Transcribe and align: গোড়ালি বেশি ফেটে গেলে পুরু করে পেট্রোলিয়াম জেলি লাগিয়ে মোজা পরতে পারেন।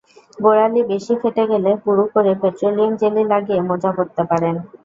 গোড়ালি 0.37 0.81
বেশি 0.91 1.13
ফেটে 1.21 1.43
গেলে 1.51 1.71
পুরু 1.83 2.03
করে 2.13 2.31
পেট্রোলিয়াম 2.41 2.93
জেলি 3.01 3.23
লাগিয়ে 3.31 3.61
মোজা 3.69 3.91
পরতে 3.97 4.23
পারেন। 4.31 4.55